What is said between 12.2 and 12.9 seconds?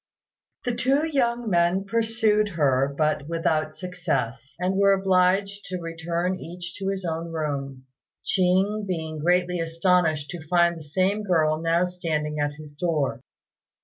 at his